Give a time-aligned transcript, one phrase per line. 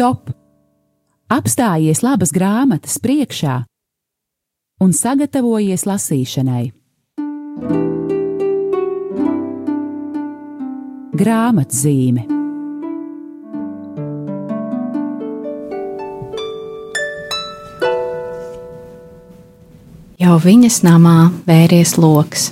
[0.00, 0.30] Stop!
[1.28, 3.58] Apstājies labas grāmatas priekšā
[4.80, 6.62] un sagatavojies lasīšanai.
[11.20, 12.24] Grāmatzīme
[20.16, 22.46] Jau viņas namā vēries lokus,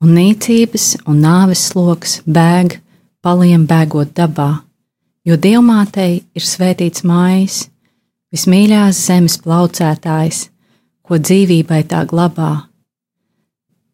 [0.00, 2.78] un nīcības un nāves sloks bēg,
[3.20, 4.48] paliem bēgot dabā,
[5.28, 7.66] jo dievmātei ir svētīts mājas,
[8.32, 10.46] vismīļākais zemes plaucētājs,
[11.04, 12.52] ko dzīvībai tā glabā.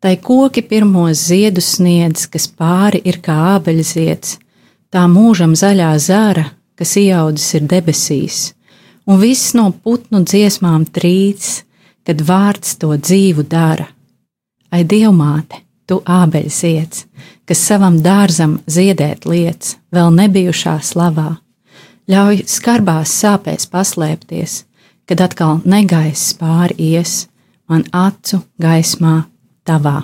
[0.05, 4.37] Tai koki pirmos ziedus sniedz, kas pāri ir kā ābeļziets,
[4.92, 8.41] tā mūžam zaļā zara, kas ieaudzis ir debesīs,
[9.09, 11.64] un viss no putnu dziesmām trīc,
[12.05, 13.89] kad vārds to dzīvu dara.
[14.70, 17.05] Ai, dievmāte, tu ābeļziets,
[17.48, 21.37] kas savam dārzam ziedēt liec, vēl nebijušā slavā,
[22.11, 24.64] ļauj skarbās sāpēs paslēpties,
[25.09, 27.25] kad atkal negaiss pāri ies,
[27.69, 29.22] man acu gaismā
[29.64, 30.03] tavā.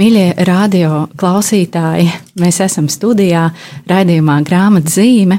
[0.00, 2.06] Mīļie radio klausītāji,
[2.40, 3.50] mēs esam studijā
[3.90, 5.36] raidījumā grāmatzīme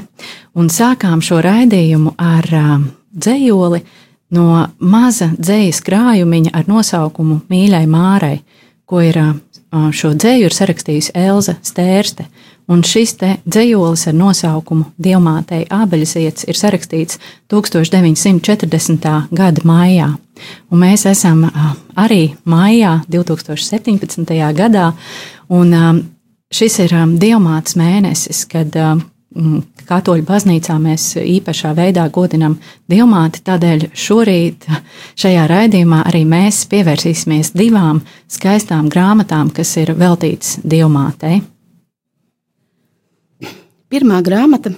[0.54, 3.80] un sākām šo raidījumu ar uh, dzējoli
[4.36, 8.36] no maza dzējas krājumiņa ar nosaukumu Mīļai Mārai,
[8.92, 9.16] ko ir
[9.96, 12.26] šo dzēju ir sarakstījusi Elza Stērste.
[12.70, 17.18] Un šis te dzējolis ar nosaukumu Dievmātei Ābeļziets ir sarakstīts
[17.50, 19.08] 1940.
[19.32, 20.10] gada maijā.
[20.70, 21.46] Un mēs esam
[21.96, 24.36] arī maijā 2017.
[24.60, 24.92] gadā,
[25.48, 25.74] un
[26.52, 28.76] šis ir Dievmātes mēnesis, kad
[29.88, 32.58] Katoļu baznīcā mēs īpašā veidā godinam
[32.90, 34.66] Dievmāti, tādēļ šorīt
[35.20, 41.40] šajā raidījumā arī mēs pievērsīsimies divām skaistām grāmatām, kas ir veltītas Dievmātei.
[43.92, 44.74] Pirmā grāmata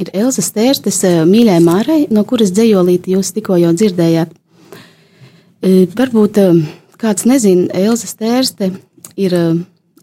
[0.00, 4.32] ir Elza Stērstes eh, mīļai Mārai, no kuras dzējolīti jūs tikko jau dzirdējāt.
[5.60, 6.64] Eh, varbūt eh,
[7.00, 8.72] kāds nezina, Elza Stērste
[9.20, 9.36] ir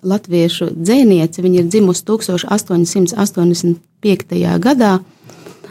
[0.07, 1.41] latviešu dzēniece.
[1.43, 3.86] Viņa ir dzimusi 1885.
[4.61, 4.99] Gadā,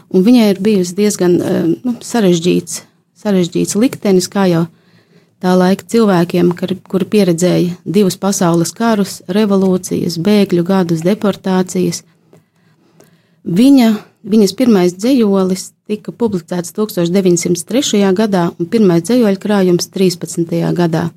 [0.09, 1.37] un viņai ir bijusi diezgan
[1.83, 2.83] nu, sarežģīts,
[3.17, 4.65] sarežģīts liktenis, kā jau
[5.43, 6.51] tā laika cilvēkiem,
[6.89, 12.03] kuri pieredzēja divus pasaules karus, revolūcijas, bēgļu gadus, deportācijas–
[13.47, 13.93] Viņa,
[14.27, 18.01] viņas pirmais dzējolis tika publicēts 1903.
[18.15, 20.51] gadā un pirmais dzējoļu krājums 13.
[20.75, 21.07] gadā.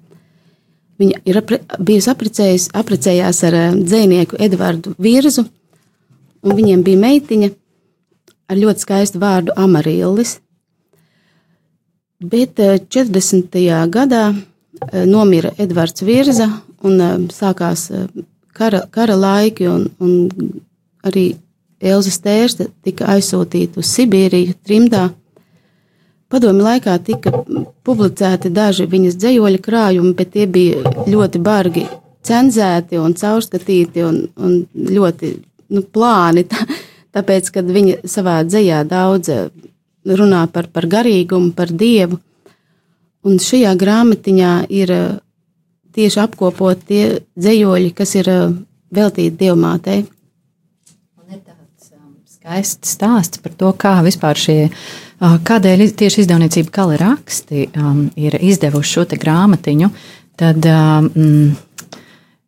[1.01, 5.49] Viņa ir apre, bijusi apprecējās ar eh, dzinieku Edvardu Virzu,
[6.43, 7.51] un viņiem bija meitiņa
[8.51, 10.39] ar ļoti skaistu vārdu Amarillis.
[12.21, 13.57] Bet 40.
[13.57, 16.51] Eh, gadā eh, nomira Edvards Virza
[16.85, 17.89] un sākās
[18.57, 20.29] kara, kara laiki, un, un
[21.05, 21.33] arī
[21.81, 25.09] Elza Stērste tika aizsūtīta uz Sibīriju trimdā.
[26.31, 27.33] Padomi laikā tika
[27.87, 31.87] publicēti daži viņas dzējoļa krājumi, bet tie bija ļoti bargi
[32.27, 35.33] cenzēti un caurskatīti un, un ļoti
[35.75, 36.47] nu, plāni.
[36.51, 36.67] Tā,
[37.17, 39.33] tāpēc, kad viņa savā dzējā daudz
[40.07, 42.21] runā par, par garīgumu, par dievu,
[43.27, 44.95] un šajā grāmatiņā ir
[45.97, 48.31] tieši apkopot tie dzējoļi, kas ir
[48.95, 50.05] veltīti dievmātei.
[52.41, 54.71] Skaists stāsts par to, kā vispār šie,
[55.21, 59.91] kādēļ tieši izdevniecība Kali raksti um, ir izdevuši šo grāmatiņu,
[60.41, 61.11] tad um,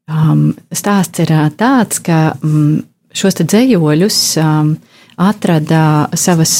[0.08, 2.80] um, stāsts ir tāds, ka um,
[3.16, 4.74] šos dzējoļus um,
[5.20, 6.54] atrada savas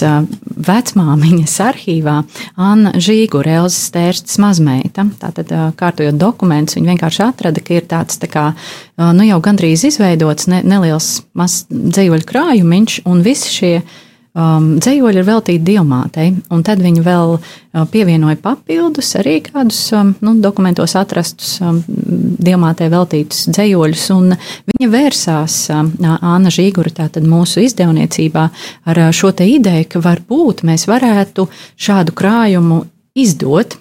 [0.62, 2.18] vecmāmiņas arhīvā
[2.60, 5.06] Anna Žīgura, Elzas stērstas mazmeita.
[5.20, 8.46] Tātad, kārtojot dokumentus, viņa vienkārši atrada, ka ir tāds tā kā,
[9.00, 13.74] nu jau gandrīz izveidots ne, neliels mazs dzējoļu krājumiņš, un visi šie
[14.38, 20.14] um, dzējoļi ir veltīti diamātei, un tad viņi vēl uh, pievienoja papildus arī kādus um,
[20.24, 24.06] nu, dokumentos atrastus um, diamātei veltītus dzējoļus,
[24.72, 28.48] viņa vērsās um, Āna Žīgura, tātad mūsu izdevniecībā,
[28.88, 32.82] ar uh, šo te ideju, ka varbūt mēs varētu šādu krājumu
[33.18, 33.76] izdot,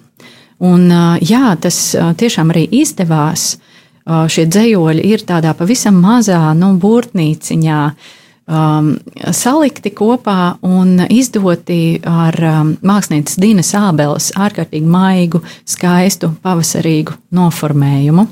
[0.61, 3.53] un uh, jā, tas uh, tiešām arī izdevās.
[4.01, 8.93] Uh, šie dzējoļi ir tādā pavisam mazā, nu, burtnīciņā, uh, um,
[9.31, 18.27] salikti kopā un izdoti ar um, mākslinieces Dīnas Ābeles ārkārtīgi maigu, skaistu, pavasarīgu noformējumu.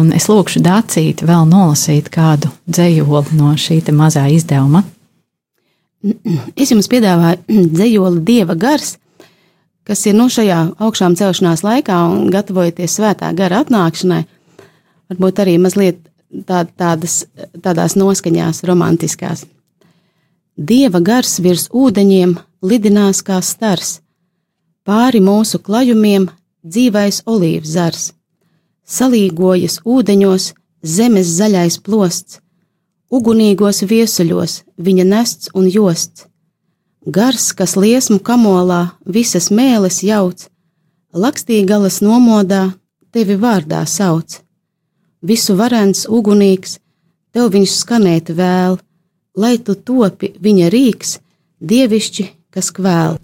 [0.00, 4.84] Un es lūkšu Dācīt vēl nolasīt kādu dzējoli no šī mazā izdevuma.
[6.56, 8.96] Es jums piedāvāju dzējoli Dieva gars,
[9.84, 14.24] kas ir nu šajā augšām celšanās laikā un gatavojoties svētā gara atnākšanai.
[15.12, 16.00] Varbūt arī mazliet
[16.46, 17.24] tā, tādas,
[17.62, 19.44] tādās noskaņās, romantiskās.
[20.56, 24.00] Dieva gars virs ūdeņiem lidinās kā stars,
[24.86, 26.28] pāri mūsu klajumiem
[26.64, 28.04] dzīvais olīvs zars,
[28.84, 30.52] salīgojas ūdeņos
[30.84, 32.40] zemes zaļais plosts,
[33.10, 36.26] ugunīgos viesuļos viņa nests un josts.
[37.04, 40.46] Gars, kas liesmu kamolā visas mēles jauc,
[41.12, 42.70] lakstīgalas nomodā
[43.12, 44.43] tevi vārdā sauc.
[45.24, 46.78] Visu varens ugunīgs,
[47.32, 48.76] tev viņš skanēt vēl,
[49.40, 51.18] lai tu topi viņa rīks,
[51.64, 53.16] dievišķi, kas kvēl.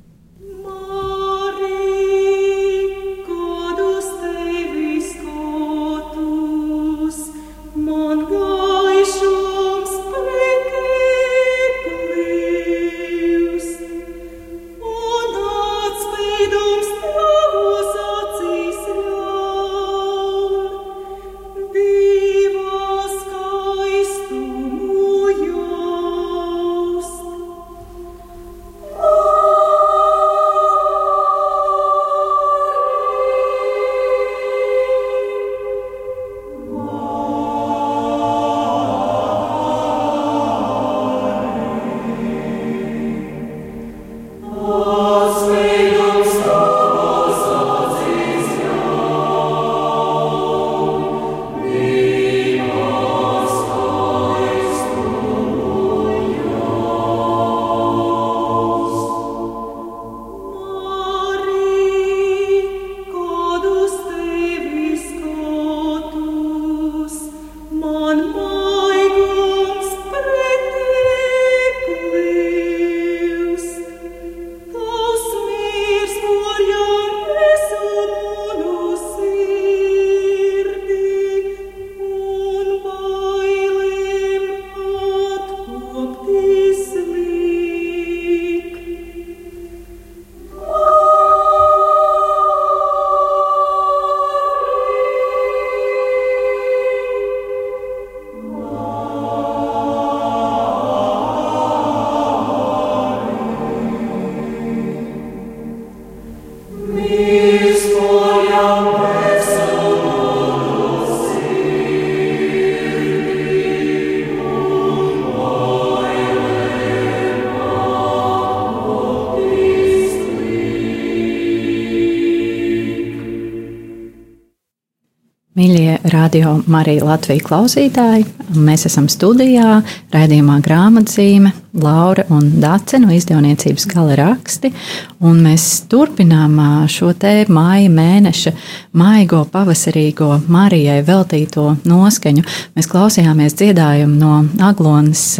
[126.09, 128.25] Radio Marija Latvija klausītāji.
[128.57, 129.81] Mēs esam studijā,
[130.15, 134.73] raidījumā grāmatzīme, Laura un Dace no izdevniecības gala raksti.
[135.21, 136.57] Mēs turpinām
[136.91, 138.55] šo te māja mēneša
[138.99, 142.47] maigo pavasarīgo Marijai veltīto noskaņu.
[142.75, 145.39] Mēs klausījāmies dziedājumu no Aglonas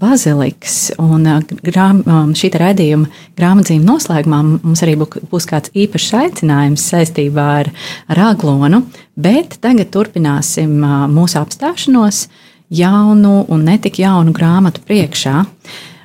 [0.00, 0.90] baziliks.
[1.00, 1.26] Un
[1.64, 2.02] grām,
[2.36, 7.72] šī raidījuma grāmatzīme noslēgumā mums arī būs kāds īpašs aicinājums saistībā ar,
[8.10, 8.84] ar aglonu,
[9.20, 10.78] bet tagad turpināsim
[11.12, 12.26] mūsu apstāšanos
[12.70, 15.44] jaunu un netik jaunu grāmatu priekšā.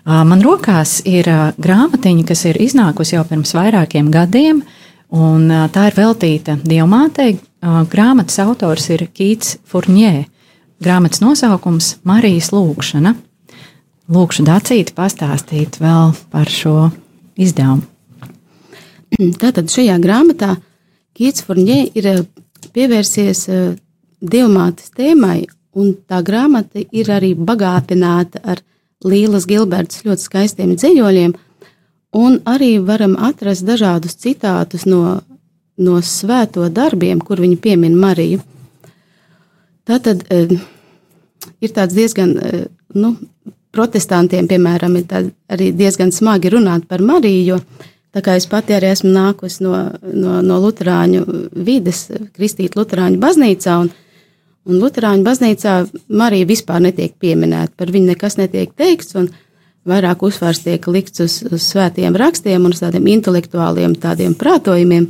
[0.05, 1.27] Man rokās ir
[1.61, 4.61] grāmatiņa, kas ir iznākusi jau pirms vairākiem gadiem,
[5.09, 7.39] un tā ir veltīta Dievmātei.
[7.89, 10.27] Grāmatas autors ir Kīts Furnjē.
[10.83, 13.15] Grāmatas nosaukums- Marijas lūkšana.
[14.11, 16.91] Lūkšu Dacīti pastāstīt vēl par šo
[17.37, 17.81] izdevumu.
[19.41, 20.57] Tātad šajā grāmatā
[21.17, 22.27] Kīts Furnjē ir
[22.75, 23.47] pievērsies
[24.21, 28.63] dievmātes tēmai, un tā grāmata ir arī bagātināta ar
[29.05, 31.35] Līlas Gilbertas ļoti skaistiem dziļoļiem,
[32.15, 35.19] un arī varam atrast dažādus citātus no,
[35.77, 38.39] no svēto darbiem, kur viņi piemin Mariju.
[39.85, 40.55] Tātad eh,
[41.61, 42.33] ir tāds diezgan
[42.95, 43.13] nu,
[43.75, 47.59] protestantiem, piemēram, ir arī diezgan smagi runāt par Mariju, jo
[48.15, 49.75] tā kā es pati arī esmu nākusi no,
[50.13, 51.25] no, no Lutāņu
[51.67, 53.91] vides, Kristīta Lutāņu baznīcā, un,
[54.65, 55.75] un Lutāņu baznīcā
[56.09, 59.29] Marija vispār netiek pieminēta, par viņu nekas netiek teikts, un
[59.85, 65.07] vairāk uzsvars tiek likts uz, uz svētiem rakstiem un uz tādiem intelektuāliem tādiem prātojumiem.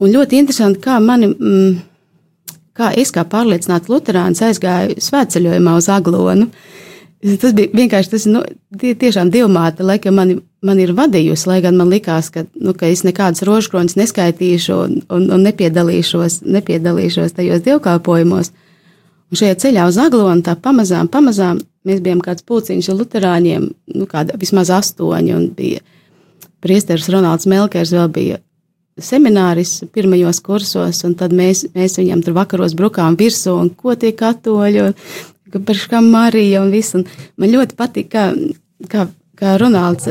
[0.00, 6.50] Un ļoti interesanti, kā mani, mm, kā es kā pārliecināta Lutāņa aizgāju svētceļojumā uz Aglonu.
[6.50, 6.80] Uh,
[7.20, 8.40] Tas bija vienkārši tas, nu,
[8.80, 12.88] tie, tiešām divmāte, laikam mani, man ir vadījusi, lai gan man likās, ka, nu, ka
[12.88, 18.52] es nekādas rožkronas neskaitīšu un, un, un nepiedalīšos, nepiedalīšos tajos dievkalpojumos.
[19.30, 23.66] Un šajā ceļā uz Aglonu tā pamazām, pamazām mēs bijām kāds pulciņš ar luterāņiem,
[23.98, 25.84] nu, kāda vismaz astoņi, un bija
[26.64, 28.40] priesteris Ronalds Melkers vēl bija
[29.00, 34.12] semināris pirmajos kursos, un tad mēs, mēs viņam tur vakaros brukām virsū, un ko tie
[34.16, 34.96] katoļi, un
[35.52, 36.94] par kā Marija un viss.
[36.94, 37.06] Un
[37.40, 38.28] man ļoti patīk, kā
[38.88, 40.08] kā, kā Ronalds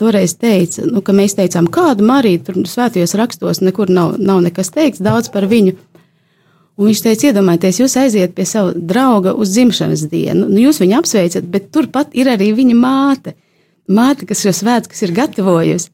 [0.00, 4.72] toreiz teica, nu, ka mēs teicām, kādu Mariju tur svētajos rakstos nekur nav, nav nekas
[4.74, 5.76] teikts daudz par viņu.
[6.74, 10.98] Un viņš teica, iedomājieties, jūs aiziet pie sava drauga uz dzimšanas dienu, nu, jūs viņu
[10.98, 13.36] apsveicat, bet turpat ir arī viņa māte.
[13.84, 15.92] Māte, kas šo svētkus ir gatavojusi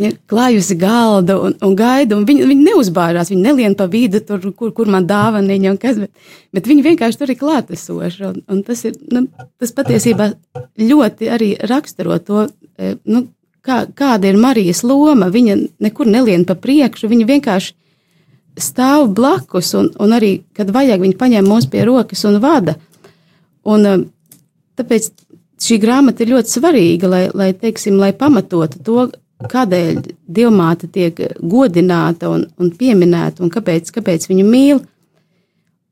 [0.00, 4.42] ja, klājusi galdu un, un gaida, un viņi, viņi neuzbārās, viņi nelien pa vidu, tur,
[4.56, 8.26] kur, kur man dāvaniņa un kas, bet, bet viņi vienkārši tur ir klātesoši.
[8.28, 9.26] Un, un tas, ir, nu,
[9.60, 10.30] tas patiesībā
[10.80, 12.46] ļoti arī raksturo to,
[12.78, 13.26] e, nu,
[13.66, 15.30] kā, kāda ir Marijas loma.
[15.32, 17.76] Viņa nekur nelien pa priekšu, viņa vienkārši
[18.62, 22.76] stāv blakus, un, un arī, kad vajag, viņa paņem mūs pie rokas un vada.
[23.66, 23.98] Un, e,
[24.76, 25.12] tāpēc
[25.62, 29.06] šī grāmata ir ļoti svarīga, lai, lai, teiksim, lai pamatotu to,
[29.44, 34.80] kādēļ Dievmāte tiek godināta un, un pieminēta un kāpēc, kāpēc viņu mīl.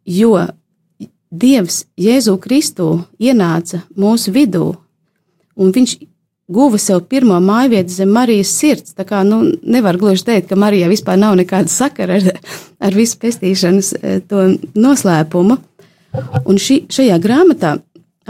[0.04, 0.46] Jo
[1.34, 4.74] Dievs Jēzu Kristu ienāca mūsu vidū,
[5.56, 5.96] un viņš
[6.54, 8.94] guva sev pirmo mājvietu zem Marijas sirds.
[8.96, 12.40] Tā kā nu, nevar gluži teikt, ka Marijai vispār nav nekāda sakara ar,
[12.84, 14.18] ar visu pestīšanas e,
[14.76, 15.58] noslēpumu.
[16.44, 17.74] Un ši, šajā grāmatā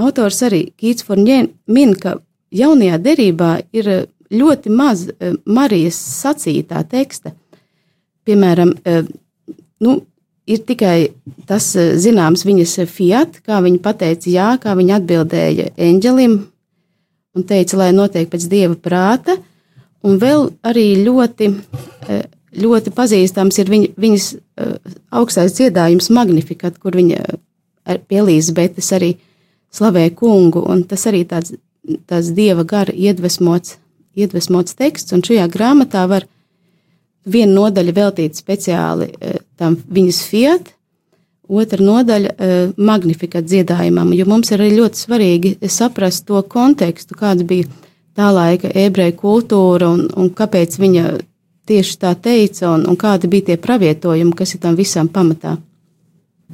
[0.00, 1.40] autors arī Kīts Forņē
[1.74, 2.16] min, ka
[2.54, 3.90] jaunajā derībā ir
[4.34, 7.34] ļoti maz eh, Marijas sacītā teksta.
[8.24, 9.02] Piemēram, eh,
[9.84, 9.96] nu,
[10.46, 10.96] ir tikai
[11.48, 16.38] tas eh, zināms viņas fiat, kā viņa teica jā, kā viņa atbildēja eņģelim
[17.34, 19.38] un teica, lai notiek pēc dieva prāta.
[20.04, 21.46] Un vēl arī ļoti,
[22.60, 24.26] ļoti pazīstams ir viņa, viņas
[25.16, 27.22] augstais dziedājums Magnificat, kur viņa
[28.04, 29.14] pie Elīzebetes arī
[29.72, 31.54] slavē kungu, un tas arī tāds,
[32.04, 33.78] tāds dieva gara iedvesmots
[34.18, 36.26] iedvesmots teksts, un šajā grāmatā var
[37.24, 40.72] viena nodaļa veltīt speciāli e, tam viņas fiat,
[41.48, 47.44] otra nodaļa e, magnifikat dziedājumam, jo mums ir arī ļoti svarīgi saprast to kontekstu, kāds
[47.48, 47.68] bija
[48.14, 51.06] tā laika ebreju kultūra un, un kāpēc viņa
[51.68, 55.56] tieši tā teica un, un kādi bija tie pravietojumi, kas ir tam visam pamatā.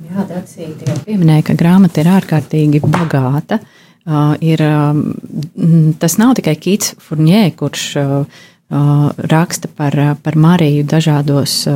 [0.01, 3.59] Jā, Dacīti jau pieminēja, ka grāmata ir ārkārtīgi bagāta.
[3.59, 3.80] Uh,
[4.41, 11.67] ir, um, tas nav tikai Kīts Furnjē, kurš uh, uh, raksta par, par Mariju dažādos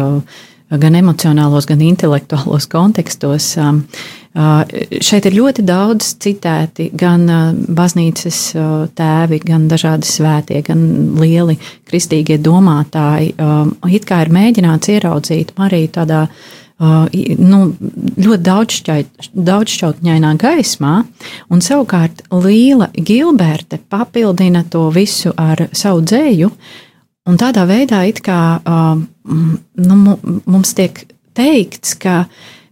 [0.74, 3.50] gan emocionālos, gan intelektuālos kontekstos.
[3.60, 3.84] Um,
[4.34, 7.28] šeit ir ļoti daudz citēti gan
[7.76, 8.38] baznīcas
[8.96, 10.80] tēvi, gan dažādi svētie, gan
[11.20, 11.54] lieli
[11.86, 13.36] kristīgie domātāji.
[13.38, 17.04] Um, it kā ir mēģināts ieraudzīt Mariju tādā veidā, Uh,
[17.38, 17.68] nu,
[18.18, 20.94] ļoti daudzšķaut, daudzšķautņainā gaismā,
[21.46, 26.48] un savukārt Līla Gilberte papildina to visu ar savu dzēju,
[27.30, 28.98] un tādā veidā kā uh,
[29.86, 30.16] nu,
[30.50, 30.98] mums tiek
[31.38, 32.24] teikts, ka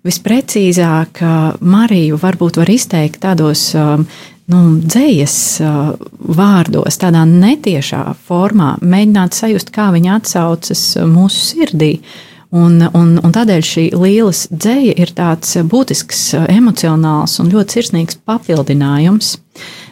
[0.03, 1.23] visprecīzāk
[1.63, 4.03] Mariju varbūt var izteikt tādos um,
[4.51, 5.95] nu, dzējas uh,
[6.27, 11.95] vārdos, tādā netiešā formā, mēģināt sajust, kā viņa atsaucas mūsu sirdī.
[12.03, 18.19] Uh, Un, un, un tādēļ šī lielas dzēja ir tāds būtisks, emocionāls un ļoti sirsnīgs
[18.29, 19.39] papildinājums.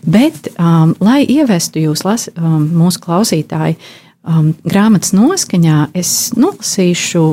[0.05, 3.79] Bet, um, lai ievestu jūs, las, um, mūsu klausītāji,
[4.29, 7.25] um, grāmatas noskaņā, es nolasīšu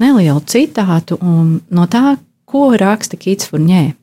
[0.00, 3.94] nelielu citātu no tā, ko raksta Kīts Furnē.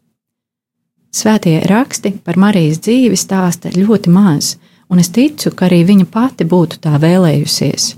[1.13, 4.55] Svētie raksti par Marijas dzīvi stāsta ļoti maz,
[4.89, 7.91] un es ticu, ka arī viņa pati būtu tā vēlējusies.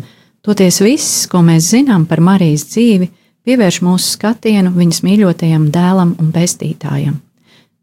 [0.45, 3.09] Toties viss, ko mēs zinām par Marijas dzīvi,
[3.43, 7.17] pievērš mūsu skatienu viņas mīļotajam dēlam un pestītājam.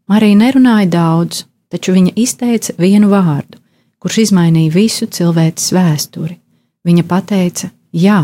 [0.09, 3.59] Marija nerunāja daudz, taču viņa izteica vienu vārdu,
[4.01, 6.39] kurš izmainīja visu cilvēces vēsturi.
[6.87, 8.21] Viņa pateica: Jā,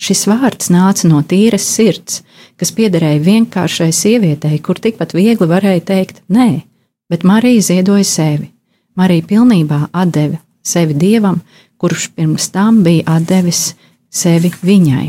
[0.00, 2.22] šis vārds nāca no tīras sirds,
[2.56, 6.50] kas piederēja vienkāršai sievietei, kur tikpat viegli varēja teikt nē,
[7.10, 8.52] bet Marija ziedoja sevi.
[8.96, 11.40] Marija pilnībā deva sevi dievam,
[11.78, 13.72] kurš pirms tam bija devis
[14.10, 15.08] sevi viņai.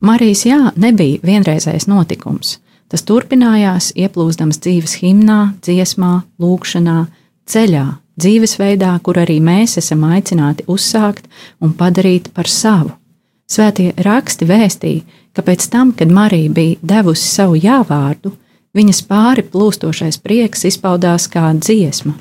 [0.00, 2.58] Marijas jā nebija vienreizējs notikums.
[2.90, 7.04] Tas turpinājās, ieplūstams dzīves himnā, dziesmā, lūkšanā,
[7.46, 7.84] ceļā,
[8.18, 11.28] dzīvesveidā, kur arī mēs esam aicināti uzsākt
[11.60, 12.96] un padarīt par savu.
[13.50, 18.32] Svētie raksti vēstīja, ka pēc tam, kad Marija bija devusi savu jāvārdu,
[18.74, 22.14] viņas pāri plūstošais prieks izpaudās kā dziesma.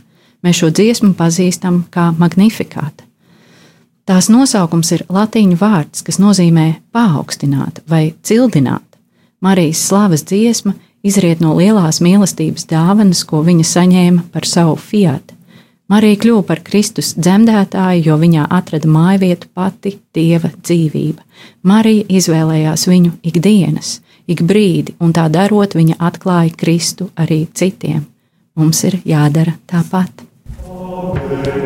[0.46, 3.08] Mēs šo dziesmu pazīstam kā magnifikāta.
[4.09, 8.81] Tās nosaukums ir latīņu vārds, kas nozīmē paaugstināt vai cildināt.
[9.45, 10.73] Marijas slavas dziesma
[11.05, 15.35] izriet no lielās mīlestības dāvanas, ko viņa saņēma par savu fiat.
[15.93, 21.21] Marija kļuva par Kristus dzemdētāju, jo viņā atrada mājvietu pati Dieva dzīvība.
[21.69, 28.07] Marija izvēlējās viņu ikdienas, ik brīdi, un tā darot, viņa atklāja Kristu arī citiem.
[28.57, 30.25] Mums ir jādara tāpat.
[30.65, 31.58] Oh.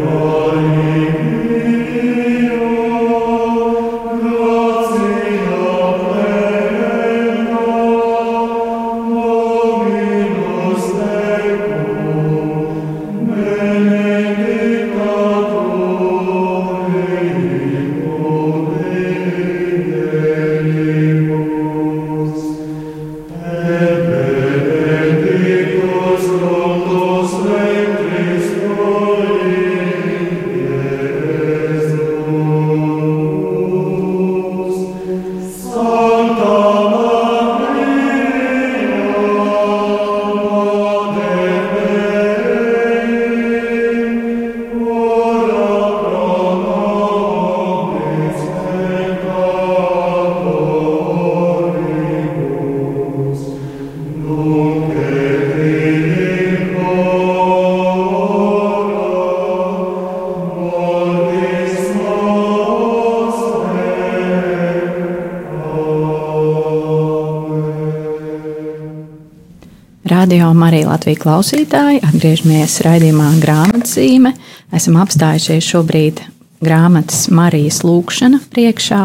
[71.24, 74.34] Klausītāji, atgriežamies raidījumā grāmatzīme.
[74.76, 76.20] Esam apstājušies šobrīd
[76.64, 79.02] grāmatas Marijas lūkšana priekšā,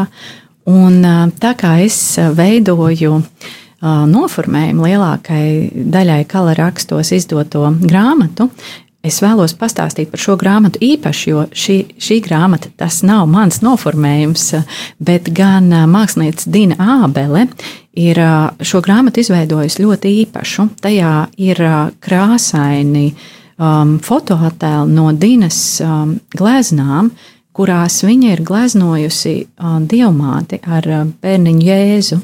[0.69, 0.99] un
[1.39, 1.97] tā kā es
[2.35, 3.21] veidoju
[4.11, 5.45] noformējumu lielākai
[5.95, 8.49] daļai kala rakstos izdoto grāmatu,
[8.99, 14.49] Es vēlos pastāstīt par šo grāmatu īpaši, jo šī, šī grāmata tas nav mans noformējums,
[14.99, 17.45] bet gan mākslinieca Dina Ābele
[17.95, 18.19] ir
[18.59, 20.67] šo grāmatu izveidojusi ļoti īpašu.
[20.83, 21.63] Tajā ir
[22.03, 27.13] krāsaini um, fotoattēli no Dinas um, gleznām,
[27.55, 32.21] kurās viņa ir gleznojusi uh, dievmāti ar uh, bērniņu Jēzu.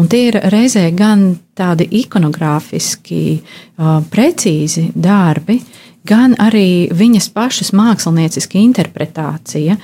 [0.00, 7.72] Un tie ir reizē gan tādi ikonogrāfiski, uh, precīzi darbi, uh, gan arī viņas pašas
[7.76, 9.78] mākslinieciska interpretācija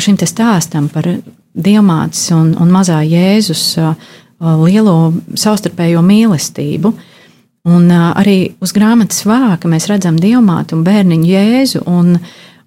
[0.00, 1.06] šim stāstam par
[1.54, 3.64] diamāts un, un mazā Jēzus
[4.40, 4.96] lielo
[5.34, 6.92] savstarpējo mīlestību.
[7.70, 11.82] Un arī uz grāmatas vāka mēs redzam diamātu un bērniņu Jēzu.
[11.90, 12.14] Un,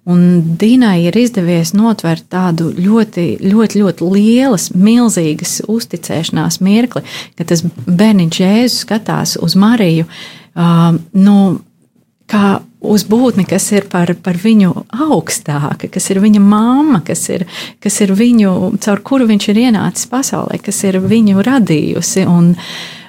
[0.06, 0.20] un
[0.60, 7.02] Dīnai ir izdevies notvert tādu ļoti, ļoti, ļoti lielas, milzīgas uzticēšanās mirkli,
[7.34, 10.06] kad tas bērniņš Jēzus skatās uz Mariju.
[10.54, 11.38] Uh, nu,
[12.30, 14.72] kā uz būtni, kas ir par, par viņu
[15.08, 17.46] augstāka, kas ir viņa mamma, kas ir,
[17.82, 22.26] kas ir viņu, caur kuru viņš ir ienācis pasaulē, kas ir viņu radījusi.
[22.30, 22.52] Un,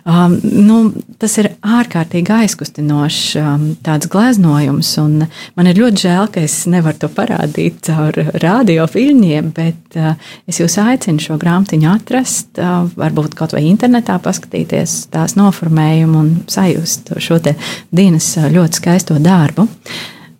[0.05, 0.77] um, nu,
[1.21, 5.25] tas ir ārkārtīgi aizkustinošs um, tāds gleznojums, un
[5.57, 10.15] man ir ļoti žēl, ka es nevaru to parādīt caur radiofilmiem, bet uh,
[10.49, 16.33] es jūs aicinu šo grāmatiņu atrast, uh, varbūt kaut vai internetā paskatīties tās noformējumu un
[16.51, 17.57] sajust šo te
[17.95, 19.67] dienas uh, ļoti skaisto darbu.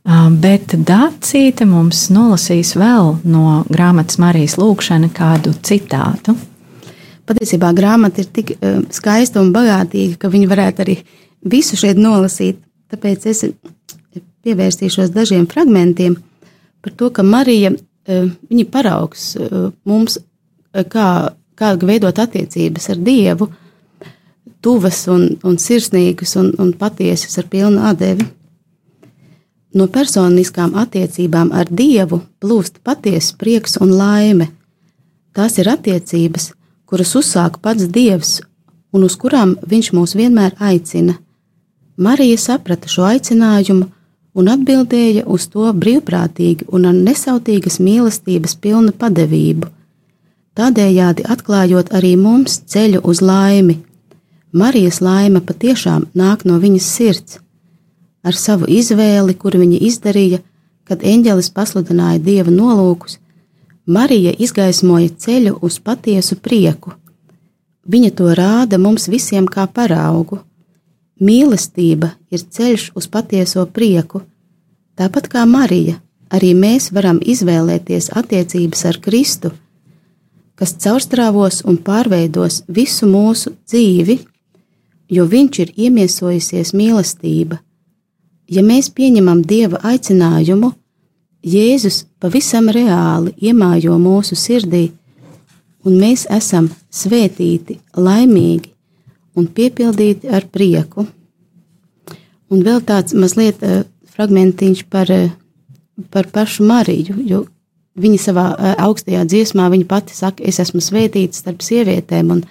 [0.05, 6.37] Uh, bet Dācīte mums nolasīs vēl no grāmatas Marijas Lūkšana kādu citātu
[7.29, 10.99] patiesībā grāmata ir tik uh, skaista un bagātīga, ka viņi varētu arī
[11.45, 12.61] visu šeit nolasīt.
[12.93, 13.43] Tāpēc es
[14.45, 16.19] pievērsīšos dažiem fragmentiem
[16.85, 20.19] par to, ka Marija uh, viņa paraugs uh, mums,
[20.91, 21.09] kā,
[21.55, 23.49] kā veidot attiecības ar Dievu,
[24.65, 28.25] tuvas un, un sirsnīgas un, un patiesas ar pilnu atdevi.
[29.75, 34.49] No personiskām attiecībām ar Dievu plūst patiesa prieks un laime.
[35.35, 36.53] Tās ir attiecības,
[36.85, 38.39] kuras uzsāk pats Dievs
[38.95, 41.17] un uz kurām Viņš mūs vienmēr aicina.
[41.97, 43.89] Marija saprata šo aicinājumu
[44.35, 49.69] un atbildēja uz to brīvprātīgi un ar nesautīgas mīlestības pilnu padevību,
[50.59, 53.79] tādējādi atklājot arī mums ceļu uz laimi.
[54.55, 57.39] Marijas laime patiešām nāk no viņas sirds,
[58.23, 60.41] ar savu izvēli, kuru viņa izdarīja,
[60.87, 63.19] kad eņģelis pasludināja dieva nolūkus,
[63.85, 66.95] Marija izgaismoja ceļu uz patiesu prieku.
[67.85, 70.39] Viņa to rāda mums visiem kā paraugu.
[71.21, 74.23] Mīlestība ir ceļš uz patieso prieku.
[74.97, 75.99] Tāpat kā Marija,
[76.33, 79.51] arī mēs varam izvēlēties attiecības ar Kristu,
[80.55, 84.17] kas caurstrāvos un pārveidos visu mūsu dzīvi,
[85.13, 87.59] jo Viņš ir iemiesojusies mīlestība.
[88.49, 90.73] Ja mēs pieņemam Dieva aicinājumu,
[91.45, 94.87] Jēzus pavisam reāli iemājo mūsu sirdī,
[95.85, 98.71] un mēs esam svētīti, laimīgi
[99.37, 101.05] un piepildīti ar prieku.
[102.49, 103.83] Un vēl tāds mazliet uh,
[104.15, 105.29] fragmentiņš par, uh,
[106.09, 107.43] par pašu Mariju, jo
[108.01, 112.41] viņa savā uh, augstajā dziesmā viņa pati saka, es esmu svētīta starp sievietēm, un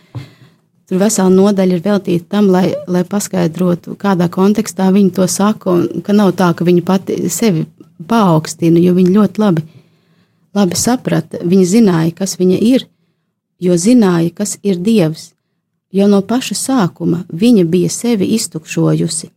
[0.86, 6.04] tur vesela nodaļa ir veltīta tam, lai, lai paskaidrotu, kādā kontekstā viņa to saka, un
[6.06, 7.66] ka nav tā, ka viņa pati sevi
[8.08, 9.64] paaugstina, jo viņa ļoti labi,
[10.54, 11.40] labi saprata.
[11.44, 12.86] Viņa zināja, kas viņa ir,
[13.60, 15.32] jo zināja, kas ir Dievs.
[15.94, 19.30] Jau no paša sākuma viņa bija sevi iztukšojusi.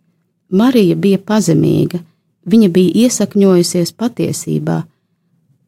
[0.49, 1.99] Marija bija pazemīga,
[2.47, 4.77] viņa bija iesakņojusies patiesībā,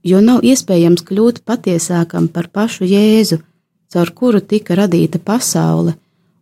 [0.03, 3.41] jo nav iespējams kļūt patiesākam par pašu Jēzu,
[3.91, 5.97] caur kuru tika radīta pasaule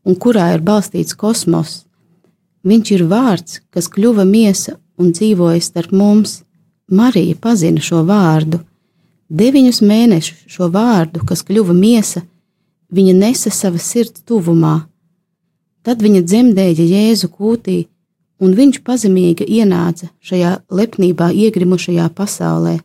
[0.06, 1.84] un kurā ir balstīts kosmos.
[2.68, 6.42] Viņš ir vārds, kas kļuva miesa un dzīvoja starp mums.
[6.88, 8.62] Marija pazina šo vārdu.
[9.28, 12.22] Deviņus mēnešus šo vārdu, kas kļuva miesa,
[12.96, 14.88] viņa nesa savas sirds tuvumā.
[15.84, 17.78] Tad viņa dzemdēja Jēzu kūtī,
[18.40, 22.78] un viņš pazemīgi ienāca šajā lepnībā iegrimušajā pasaulē.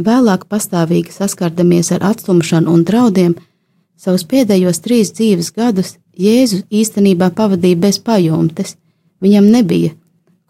[0.00, 3.34] Vēlāk pastāvīgi saskardamies ar atstumšanu un draudiem,
[4.00, 8.76] savus pēdējos trīs dzīves gadus Jēzu īstenībā pavadīja bez pajumtes,
[9.24, 9.94] viņam nebija,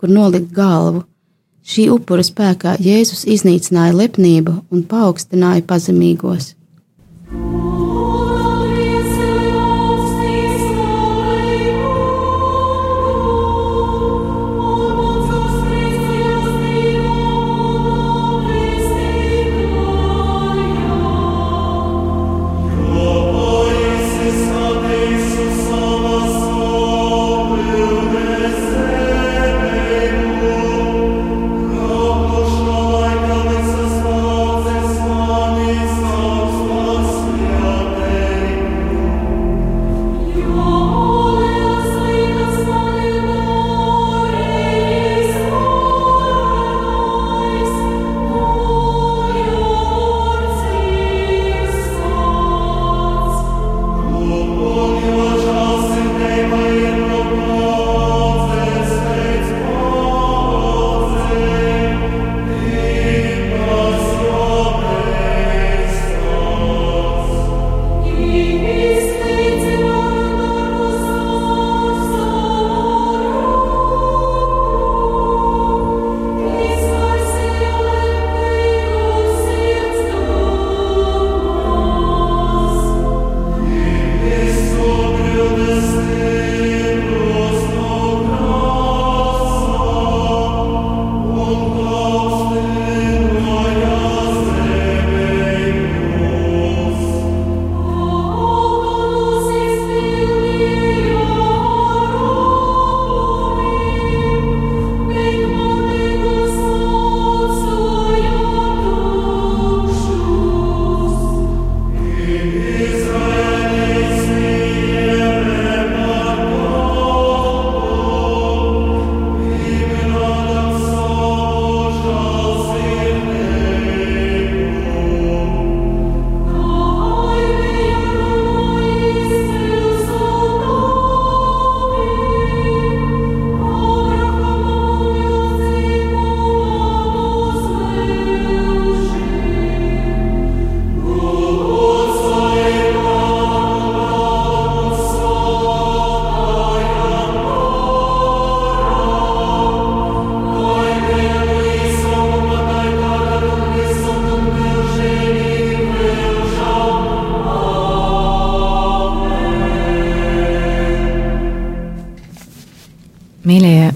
[0.00, 1.04] kur nolikt galvu.
[1.70, 6.54] Šī upura spēkā Jēzus iznīcināja lepnību un paaugstināja pazemīgos.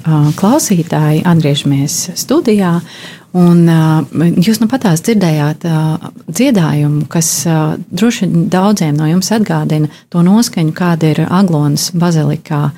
[0.04, 2.78] Klausītāji, atgriežamies studijā.
[3.34, 3.64] Un,
[4.38, 5.64] jūs nu patās dzirdējāt
[6.30, 7.30] dziedājumu, kas
[7.90, 12.68] droši vien daudziem no jums atgādina to noskaņu, kāda ir Aglonas bazilikā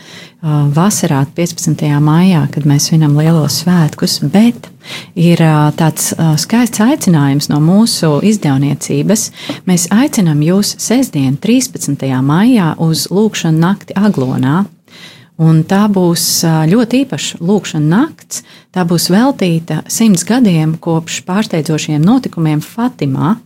[0.73, 1.85] vasarā, 15.
[2.01, 4.23] maijā, kad mēs svinam lielos svētkus.
[4.33, 4.71] Bet
[5.19, 5.43] ir
[5.77, 9.27] tāds skaists aicinājums no mūsu izdevniecības.
[9.69, 12.07] Mēs aicinām jūs sestdien, 13.
[12.25, 14.65] maijā, uz lūkšanu nakti Aglonā.
[15.37, 16.25] Un tā būs
[16.71, 18.41] ļoti īpaša lūkšana nakts.
[18.73, 23.37] Tā būs veltīta simts gadiem kopš pārsteidzošiem notikumiem Fatimā.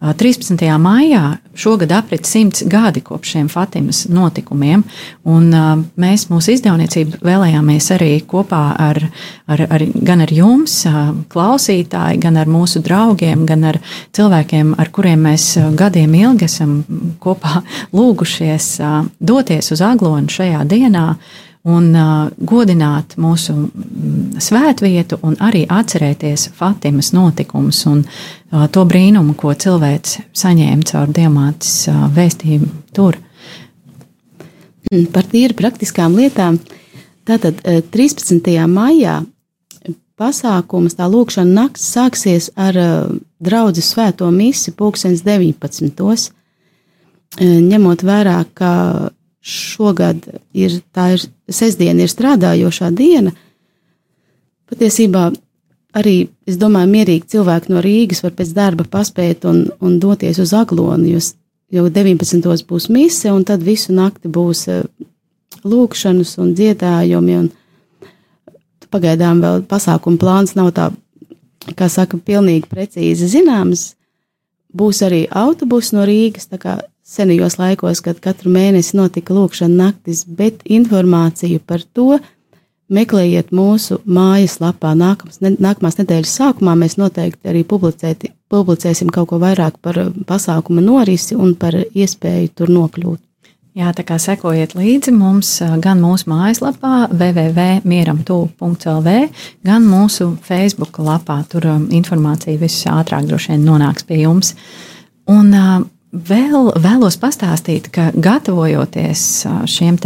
[0.00, 0.78] 13.
[0.78, 4.84] maijā šogad aprit simts gadi kopš šiem Fatimas notikumiem,
[5.26, 5.48] un
[5.98, 9.00] mēs mūsu izdevniecību vēlējāmies arī kopā ar,
[9.50, 10.76] ar, ar, gan ar jums,
[11.34, 13.80] klausītāji, gan ar mūsu draugiem, gan ar
[14.14, 16.78] cilvēkiem, ar kuriem mēs gadiem ilgi esam
[17.18, 18.70] kopā lūgušies
[19.18, 21.08] doties uz Aglonu šajā dienā
[21.68, 29.34] un uh, godināt mūsu mm, svētvietu, un arī atcerēties Fatimas notikumus un uh, to brīnumu,
[29.38, 33.18] ko cilvēks saņēma caur diamātas uh, vēstījumu tur.
[34.88, 36.60] Mm, par tīri praktiskām lietām.
[37.28, 37.60] Tātad
[37.92, 38.40] 13.
[38.72, 39.18] maijā
[40.16, 42.78] pasākums, tā lūkšana nakts sāksies ar
[43.36, 46.32] draugu svēto misi pulkstens 19.
[47.44, 48.72] Ņemot vērā, ka
[49.48, 53.32] šogad ir tā ir sestdiena, ir strādājošā diena.
[54.68, 55.30] Patiesībā
[55.96, 60.52] arī, es domāju, mierīgi cilvēki no Rīgas var pēc darba paspēt un, un doties uz
[60.56, 61.22] Aglonu, jo,
[61.72, 62.66] jo 19.
[62.68, 64.84] būs mise, un tad visu nakti būs eh,
[65.64, 67.38] lūkšanas un dziedājumi.
[67.42, 67.52] Un
[68.92, 70.90] pagaidām vēl pasākuma plāns nav tā,
[71.76, 73.94] kā saka, pilnīgi precīzi zināms.
[74.76, 76.78] Būs arī autobus no Rīgas, tā kā
[77.08, 82.18] senajos laikos, kad katru mēnesi notika lūkšana naktis, bet informāciju par to
[82.92, 84.94] meklējiet mūsu mājaslapā.
[84.96, 89.94] Nākamās, ne, nākamās nedēļas sākumā mēs noteikti arī publicēsim kaut ko vairāk par
[90.28, 93.20] pasākuma norisi un par iespēju tur nokļūt.
[93.78, 99.08] Jā, tā kā sekojiet līdzi mums gan mūsu mājaslapā, www.mieram.lv,
[99.68, 101.36] gan mūsu Facebook lapā.
[101.52, 101.62] Tur
[101.94, 104.48] informācija visātrāk droši vien nonāks pie jums.
[105.30, 105.54] Un
[106.12, 109.22] Vēl vēlos pastāstīt, ka gatavojoties
[109.68, 109.98] šiem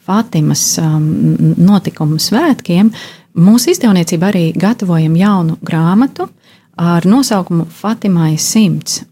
[0.00, 2.88] Fatimas notikumu svētkiem,
[3.36, 6.30] mūsu izdevniecība arī gatavojam jaunu grāmatu
[6.80, 9.02] ar nosaukumu Fatimai simts.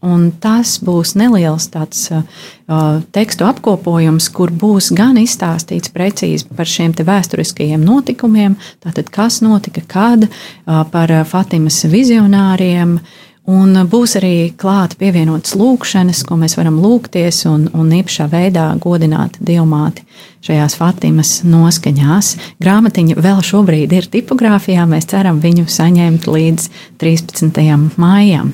[0.41, 2.25] Tas būs neliels tāds uh,
[3.13, 10.25] tekstu apkopojums, kur būs gan izstāstīts precīzi par šiem vēsturiskajiem notikumiem, tātad kas notika, kad,
[10.25, 17.47] uh, par Fatimas vizionāriem, uh, Un būs arī klāta pievienotas lūkšanas, ko mēs varam lūgties
[17.49, 20.05] un, un īpašā veidā godināt dievmāti
[20.45, 22.35] šajās Fatimas noskaņās.
[22.61, 26.69] Grāmatiņa vēl šobrīd ir tipogrāfijā, mēs ceram viņu saņemt līdz
[27.01, 27.63] 13.
[27.97, 28.53] maijam.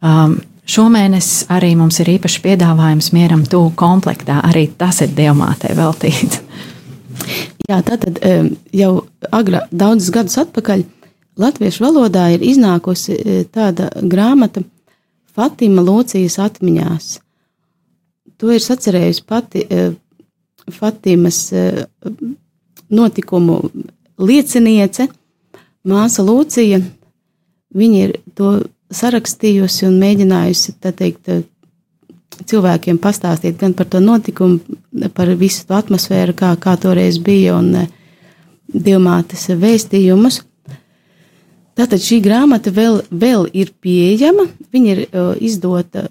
[0.00, 4.42] Um, Šomēnes arī mums ir īpašs piedāvājums mieram tuvu komplektā.
[4.44, 6.42] Arī tas ir dievmātei veltīts.
[7.68, 8.90] Jā, tā tad um, jau
[9.32, 10.84] agrāk, daudzus gadus atpakaļ,
[11.38, 14.64] latviešu valodā ir iznākusi e, tāda grāmata
[15.34, 17.18] Fatima Lūcijas atmiņās.
[18.38, 19.90] To ir sacerējusi pati e,
[20.74, 21.86] Fatimas e,
[22.90, 23.60] notikumu
[24.18, 25.08] lieciniece,
[25.88, 26.80] māsa Lūcija.
[27.78, 28.58] Viņa ir to
[28.94, 31.30] sarakstījusi un mēģinājusi teikt,
[32.48, 34.58] cilvēkiem pastāstīt gan par to notikumu,
[35.14, 37.86] par visu to atmosfēru, kā, kā toreiz bija, un
[38.68, 40.42] divmātes vēstījumus.
[41.78, 44.48] Tātad šī grāmata vēl, vēl ir pieejama.
[44.74, 46.08] Viņa ir uh, izdota,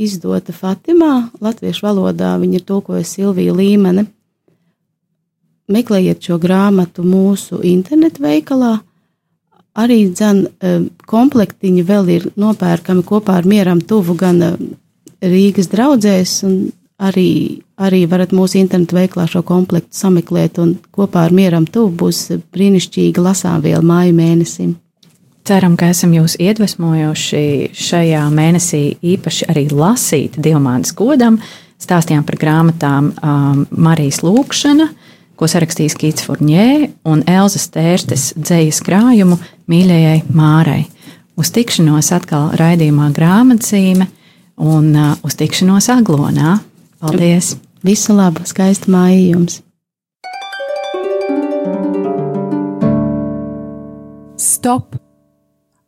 [0.00, 2.30] izdota Fatimā, latviešu valodā.
[2.40, 4.06] Viņa ir tulkojusi Silvija Līmene.
[5.72, 8.78] Meklējiet šo grāmatu mūsu internetu veikalā.
[9.76, 14.54] Arī dzen, uh, komplektiņi vēl ir nopērkami kopā ar Mieram Tuvu gan uh,
[15.20, 16.54] Rīgas draugzēs, un
[16.96, 20.56] arī, arī varat mūsu internetu veiklā šo komplektu sameklēt.
[20.88, 22.22] Kopā ar Mieram Tuvu būs
[22.56, 24.72] brīnišķīga lasāmviela māju mēnesim.
[25.42, 31.40] Ceram, ka esam jūs iedvesmojuši šajā mēnesī īpaši arī lasīt Dilmānas godam.
[31.82, 34.86] Stāstījām par grāmatām um, Marijas Lūkšana,
[35.34, 40.84] ko sarakstījis Kīts Furnjē un Elzas Tērstes dzējas krājumu mīļajai Mārai.
[41.34, 44.06] Uz tikšanos atkal raidījumā grāmatzīme
[44.62, 46.60] un uh, uz tikšanos Aglonā.
[47.02, 47.56] Paldies!
[47.82, 49.58] Visu labu, skaistu māju jums!
[54.38, 55.01] Stop!